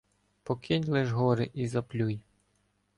Покинь 0.49 0.89
лиш 0.95 1.09
горе 1.19 1.49
і 1.53 1.67
заплюй. 1.77 2.19